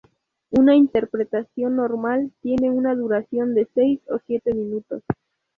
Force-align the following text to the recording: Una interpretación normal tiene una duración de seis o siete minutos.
Una 0.49 0.75
interpretación 0.75 1.75
normal 1.75 2.31
tiene 2.41 2.71
una 2.71 2.95
duración 2.95 3.53
de 3.53 3.69
seis 3.71 3.99
o 4.09 4.17
siete 4.25 4.51
minutos. 4.55 5.03